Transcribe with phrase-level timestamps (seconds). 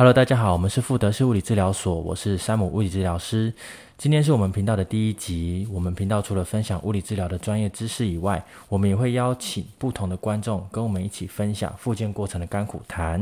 [0.00, 3.52] Hello，大家好，我们是富德式物理治疗所，我是山姆物理治疗师。
[3.98, 5.68] 今天是我们频道的第一集。
[5.70, 13.18] 我们频道除了分享物理治疗的专业知识以外，我们也会邀请不同的观众跟我们一起分享复健过程的甘苦谈。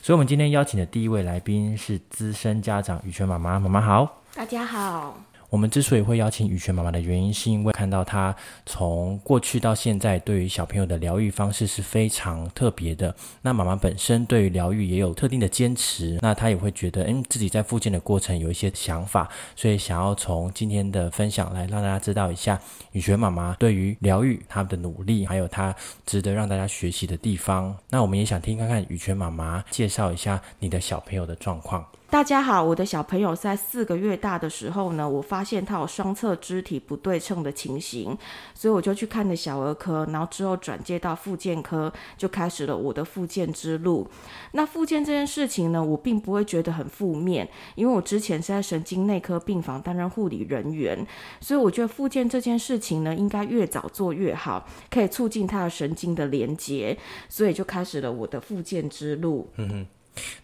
[0.00, 3.58] 所以，我们今天邀请的第一位来宾是资深家长羽泉妈妈。
[3.58, 5.20] 妈妈好，大家好。
[5.50, 13.14] 我们之所以会邀请雨泉妈妈的原因，是因为看到她从过去到现在对于小朋友的疗愈方式是非常特别的。
[13.42, 22.58] 那妈妈本身对于疗愈也有特定的坚持，那她也会觉得，嗯，自己在复健的过程有一些想法，所以想要从今天的分享来让大家知道一下
[22.92, 25.74] 雨泉妈妈对于疗愈她的努力，还有她
[26.06, 27.76] 值得让大家学习的地方。
[27.88, 31.84] 那我们也想听看看雨泉妈妈介绍一下你的小朋友的状况。
[32.10, 38.18] 大家好，我的小朋友在四个月大的时候呢，我发现他有双侧肢体不对称的情形，
[38.52, 44.10] 所以我就去看了小儿科，然后之后转接到复健科，就开始了我的复健之路。
[44.52, 51.06] 那复健这件事情呢，我并不会觉得很负面，因为我之前是在神经内科病房担任护理人员，
[51.40, 59.48] 所以我觉得复健这件事情呢，应该越早做越好，可以促进他的神经的连接，所以就开始了我的复健之路。
[59.54, 59.86] 嗯哼。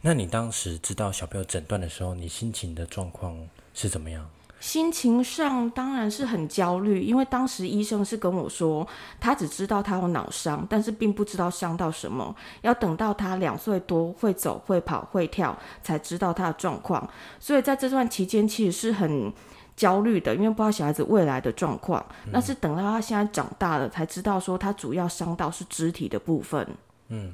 [0.00, 3.36] 那你当时知道小朋友诊断的时候，你心情的状况
[3.74, 4.28] 是怎么样？
[4.58, 8.86] 心情上当然是很焦虑，因为当时医生是跟我说，
[9.20, 17.08] 他只知道他有脑伤，但是并不知道伤到什么，要等到他两岁多会走、会跑、会跳，才知道他的状况。
[17.38, 19.30] 所以在这段期间，其实是很
[19.76, 22.04] 焦虑的，因为不知道小孩子未来的状况。
[22.32, 26.66] 那是等到他现在长大了，才知道说他主要伤到是肢体的部分。
[27.08, 27.32] 嗯，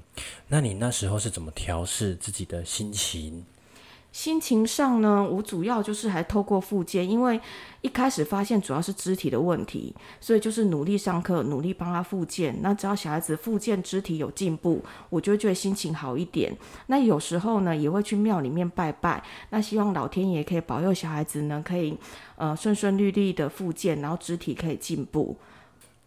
[0.53, 3.43] 那你那时候是怎么调试自己的心情？
[4.13, 7.41] 心情上呢，我主要就是还透过复健，因为
[7.81, 12.59] 一开始发现主要是肢体的问题，所以就是努力上课，努力帮他复健。
[12.61, 16.55] 那只要小孩子复健肢体有进步，我就觉得心情好一点。
[16.89, 21.97] 那有时候呢，也会去庙里面拜拜，那希望老天爷可以保佑小孩子呢，可以
[22.37, 25.35] 呃顺顺利利的复健，然后肢体可以进步。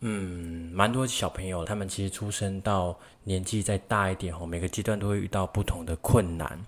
[0.01, 6.59] 嗯，蛮多小朋友，他们其实出生到年纪再大一点哦，每个阶段都会遇到不同的困难。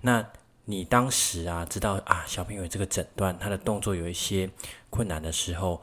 [0.00, 0.24] 那
[0.64, 4.48] 你当时啊，知道啊，小朋友这个诊断，他的动作有一些
[4.88, 5.82] 困难的时候，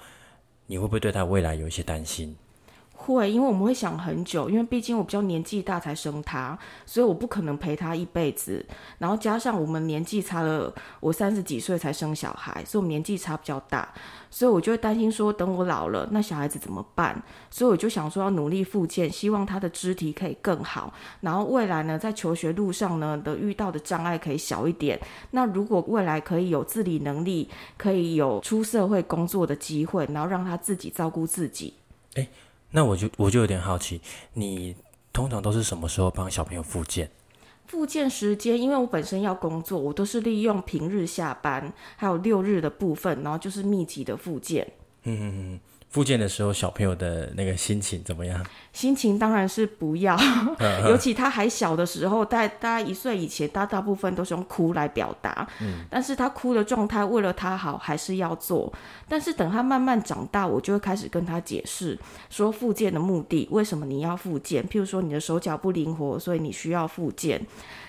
[0.65, 2.35] 你会不会对他未来有一些担心？
[3.03, 8.65] 会，因为我们会想很久，因为毕竟我比较年纪大才生他，所以我不可能陪他一辈子。
[8.97, 13.87] 然后加上我们年纪差了，我三十几岁才生小孩，所以我们年纪差比较大，
[14.29, 17.21] 所以我就会担心说，等我老了，那小孩子怎么办？
[17.51, 20.93] 所以我就想说要努力复健，希望他的肢体可以更好。
[21.21, 24.99] 然后未来呢，在求学路上呢的遇到的障碍可以小一点。
[25.31, 31.73] 那如果未来可以有自理能力，可以有出社会工作的机会，然后让他自己照顾自己。
[32.15, 32.27] 哎。
[32.75, 34.01] 那我就我就有点好奇，
[34.33, 34.75] 你
[35.13, 37.09] 通常都是什么时候帮小朋友复健？
[37.67, 44.67] 复健时间，因为我本身要工作，我都是利用平日下班，还有六日的部分，然后就是密集的复健。
[45.03, 45.59] 嗯嗯嗯。
[45.93, 48.43] 复健的时候，小朋友的那个心情怎么样？
[48.71, 50.17] 心情当然是不要，
[50.89, 55.47] 尤其他还小的时候，大大概一岁以前，大大部分都是用哭来表达。
[55.61, 58.73] 嗯，但是他哭的状态，为了他好，还是要做。
[59.07, 61.95] 但是等他慢慢长大，我就会开始跟他解释，
[62.31, 64.63] 说复健的目的，为什么你要复健？
[64.63, 67.45] 譬如说你的手脚不灵活，所以你需要复健。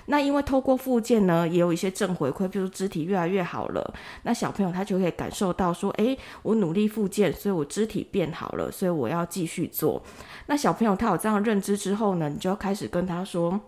[0.06, 3.94] 那因为透过复健呢，也有一些正回馈，譬如肢体越来越好了，
[4.24, 10.02] 那小朋友他就可以感受到说，诶，我努力复健，所以我肢体体变好了，所以我要继续做。
[10.46, 13.60] 那小朋友他有这样认知之后呢，你就要开始跟他说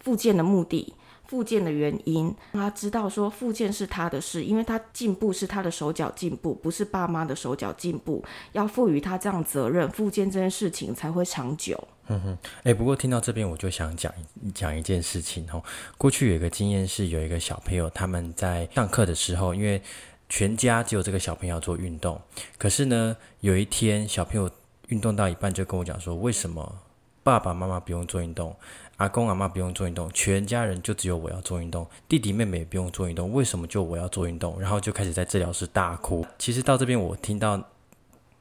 [0.00, 0.94] 复健的目的。
[1.28, 8.24] 复健的原因，让他知道说复健是他的事，因为他进步是他的手脚进步，不是爸妈的手脚进步。
[8.52, 11.78] 要赋予他这样责任，复健这件事情才会长久。
[12.06, 14.10] 嗯哼，哎，不过听到这边我就想讲
[14.54, 15.62] 讲一件事情哦。
[15.98, 19.82] 过去有一个经验是，有一个小朋友他们在上课的时候，因为
[20.28, 22.20] 全家只有这个小朋友做运动，
[22.58, 24.50] 可是呢，有一天小朋友
[24.88, 26.80] 运动到一半就跟我讲说，为什么
[27.22, 28.54] 爸爸妈妈不用做运动？
[28.96, 34.60] 阿公阿妈不用做运动，全家人就只有我要做运动，弟弟妹妹也不用做运动，为什么就我要做运动？
[34.60, 36.26] 然后就开始在治疗室大哭。
[36.36, 37.62] 其实到这边我听到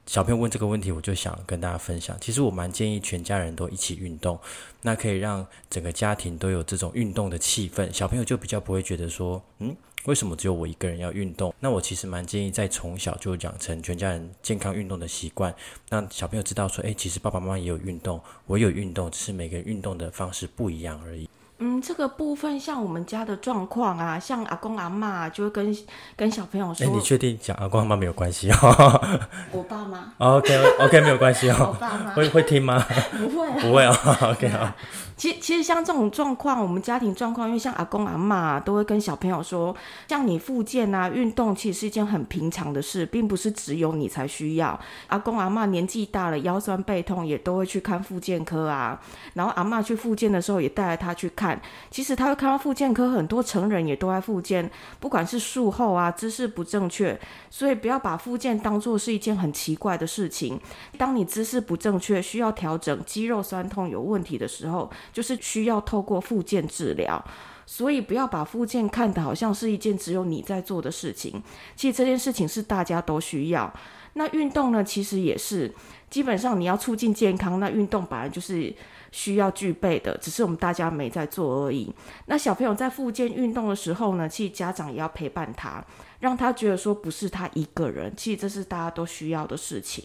[0.07, 4.39] 小朋友问这个问题，我就想跟大家分享，其实我蛮建议全家人都一起运动，
[4.81, 9.75] 那可以让整个家庭都有这种运动的气氛，小朋友就比较不会觉得说，嗯。
[10.05, 11.53] 为什么只有我一个人要运动？
[11.59, 15.53] 那我其实蛮建议在从小就养成全家人健康运动的习惯，
[15.89, 21.27] 让小朋友知道说，哎，其实爸爸妈妈也有运动，我有运动，只是每个人运动的方式不一样而已。
[21.59, 25.77] 嗯，这个部分像我们家的状况啊，像阿公阿妈就会跟
[26.15, 29.19] 跟小朋友说，哎，你确定讲阿公阿 妈没有关系哦？
[29.51, 31.55] 我爸妈，OK OK 没有关系哦。
[31.69, 32.85] 我爸妈会会听吗？
[33.17, 33.95] 不会，不会哦。
[34.31, 34.75] OK 啊。
[35.17, 39.75] 其，其实像这种状况，我们家庭状况，因为像阿公阿妈都会跟小朋友说，
[40.07, 44.79] 像你复健啊、运动，其实是一件很平常的事，并不是只有你才需要。
[45.07, 49.01] 阿公阿妈年纪大了，腰酸背痛，也都会去看复健科啊。
[49.33, 51.59] 然后阿妈去复健的时候，也带着他去看。
[51.89, 54.69] 其实他会看到复健科，很多成人也都在复健，
[54.99, 57.19] 不管是术后啊，姿势不正确，
[57.49, 60.59] 所以不要把复健当做是一件很奇怪的事情。
[60.95, 64.87] 当你姿势不正确，需要调整，肌肉酸痛有问题的时候。
[65.11, 67.23] 就是需要透过复健治疗，
[67.65, 71.41] 所以不要把复健看得好像是一件只有你在做的事情。
[71.75, 73.73] 其实这件事情是大家都需要。
[74.13, 75.71] 那运动呢，其实也是
[76.09, 78.73] 基本上你要促进健康，那运动本来就是
[79.11, 81.93] 需要具备的，只是我们大家没在做而已。
[82.25, 85.85] 那小朋友在复健运动的时候呢，其实家长也要陪伴他，
[86.19, 90.03] 让他觉得说不是他一个人，其实这是大家都需要的事情。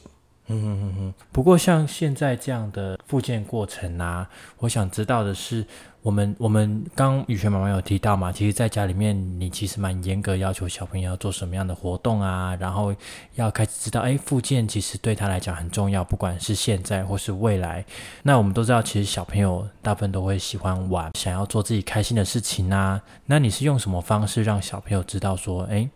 [0.48, 4.28] 嗯嗯嗯，不过像现在这样的复健过程啊，
[4.58, 5.64] 我想知道的是。
[6.02, 12.92] 我们我们刚雨璇妈妈有提到嘛，其实在家里面，你其实蛮严格要求小朋友要做什么样的活动啊，然后
[13.36, 17.84] 要开始知道，哎，复健其实对他来讲很重要，不管是现在或是未来。
[18.24, 23.00] 那我们都知道，其实小朋友大部分都会喜欢玩，想要做自己开心的事情啊。
[23.26, 25.88] 那你是用什么方式让小朋友知道说，哎，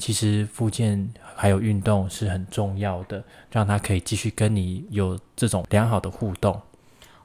[0.00, 6.60] 其实复健还有运动是很重要的，让他可以继续跟你有这种良好的互动？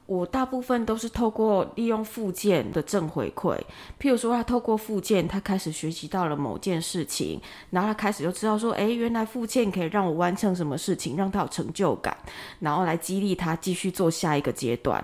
[0.06, 3.56] 我大部分都是透过利用附件的正回馈，
[4.02, 7.40] 譬如说他透过附件，他开始学习到了某件事情，
[7.70, 12.18] 然后他开始就知道说，哎，原来附件可以让我完成什么事情，让他有成就感，
[12.60, 15.04] 然后来激励他继续做下一个阶段。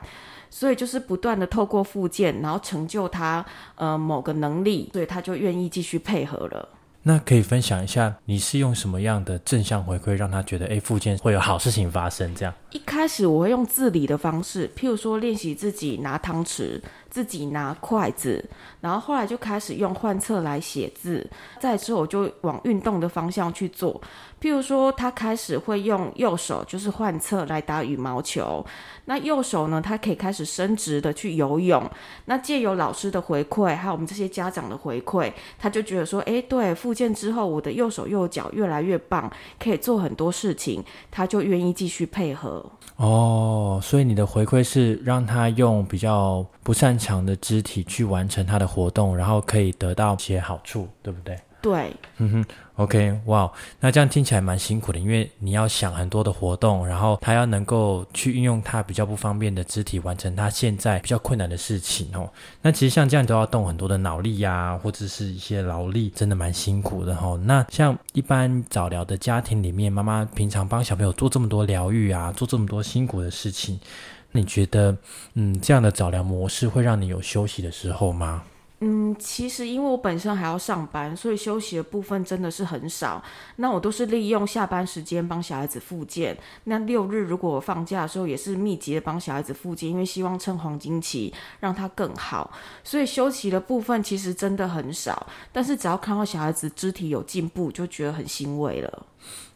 [0.49, 6.69] 所以就是不断的透过附件，然后成就他呃某个能力，所以他就愿意继续配合了。
[7.07, 12.33] 那可以分享一下，你是用什么样的正向回馈，让他觉得哎，附件会有好事情发生？
[12.33, 16.81] 这样一开始我会用自理的方式，譬如说练习自己拿汤匙。
[17.15, 18.43] 自己拿筷子，
[18.81, 21.25] 然后后来就开始用换册来写字，
[21.61, 24.01] 再之后我就往运动的方向去做。
[24.41, 28.63] 譬如说，他开始会用右手，就是换册来打羽毛球。
[29.05, 31.89] 那右手呢，他可以开始伸直的去游泳。
[32.25, 42.69] 那借由老师的回馈，还有我们这些家长的回馈，他就觉得说，哎，对，复健之后，我的右手右脚越来越棒，可以做很多事情，他就愿意继续配合。
[42.97, 51.39] 哦，所以你的回馈是让他用比较不擅长的肢体去完成他的活动，然后可以得到一些好处，对不对？
[51.61, 62.29] 对，嗯哼，OK，哇，那这样听起来蛮辛苦的，因为你要想很多的活动，然后他要能够去运用他比较不方便的肢体完成他现在比较困难的事情哦。
[62.61, 67.35] 那其实像这样都要动很多的脑力呀，或者是一些劳力，真的蛮辛苦的哈。
[67.43, 73.79] 那像一般早疗的家庭里面，妈妈平常帮小朋友做这么多疗愈啊，做这么多辛苦的事情，
[74.35, 74.95] 你觉得，
[75.33, 78.43] 嗯，这样的早疗模式会让你有休息的时候吗？
[78.81, 83.23] 嗯，其实因为我本身还要上班，所以休息的部分真的是很少。
[83.55, 86.37] 那我都是利用下班时间帮小孩子复健。
[86.65, 92.51] 那六日如果我放假的时候，也是密集的帮小孩子复健，因为希望趁黄金期让他更好。
[92.83, 95.25] 所以休息的部分其实真的很少。
[95.53, 99.05] 但是只要看到小孩子肢体有进步，就觉得很欣慰了。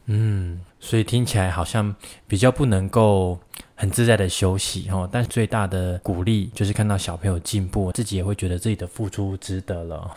[0.05, 1.93] 嗯，所以听起来好像
[2.25, 3.37] 比较不能够
[3.79, 10.13] 很自在的休息哈，但最大的鼓励就是看到小朋友进步，自己也会觉得自己的付出值得了。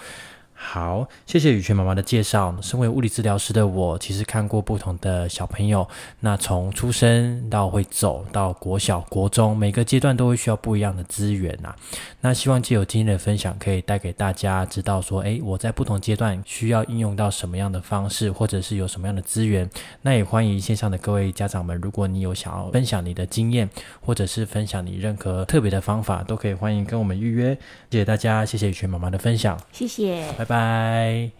[0.64, 2.54] 好，谢谢雨泉妈妈的介绍。
[2.62, 5.86] 身为物理治疗师的我，其实看过不同的小朋友，
[6.20, 11.74] 那从出生到会走到国小、国中，每个阶段都会需要不一样的资源呐。
[12.20, 19.69] 那希望借由今天的分享，可以带给大家知道说，诶，我在不同阶段需要应用到什么样的方式，或者是有什么样的资源。
[20.00, 23.69] 那也欢迎线上的各位家长们，如果你有想要分享你的经验，
[24.00, 27.52] 或者是分享你任何特别的方法，都可以欢迎跟我们预约。
[27.90, 30.51] 谢谢大家，谢谢雨泉妈妈的分享，谢谢，拜拜。
[30.52, 31.32] 拜。